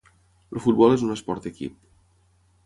El 0.55 0.63
futbol 0.63 0.95
és 0.95 1.03
un 1.09 1.17
esport 1.17 1.45
d'equip. 1.49 1.77